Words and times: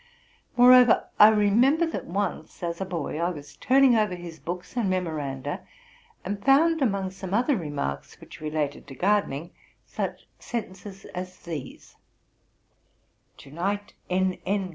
Moreover, 0.57 1.09
I 1.19 1.27
remember 1.27 1.85
that 1.85 2.07
once, 2.07 2.63
as 2.63 2.81
a 2.81 2.85
boy, 2.85 3.19
I 3.19 3.29
was 3.29 3.55
turning 3.57 3.95
over 3.95 4.15
his 4.15 4.41
hooks 4.43 4.75
and 4.75 4.89
memoranda, 4.89 5.61
and 6.25 6.43
found, 6.43 6.81
among 6.81 7.11
some 7.11 7.35
other 7.35 7.55
remarks 7.55 8.19
which 8.19 8.41
related 8.41 8.87
to 8.87 8.95
gardening, 8.95 9.51
such 9.85 10.25
sentences 10.39 11.05
as 11.13 11.37
these:' 11.41 11.97
To 13.41 13.51
night 13.51 13.93
N. 14.09 14.39
N. 14.43 14.69